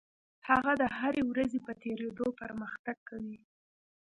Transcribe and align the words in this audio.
هغه 0.49 0.71
د 0.81 0.83
هرې 0.97 1.21
ورځې 1.31 1.59
په 1.65 1.73
تېرېدو 1.83 2.25
پرمختګ 2.41 2.97
کوي. 3.09 3.37